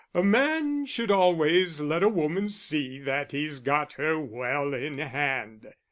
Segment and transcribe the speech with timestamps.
[0.15, 5.71] A man should always let a woman see that he's got her well in hand."